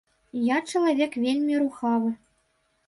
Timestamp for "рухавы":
1.65-2.11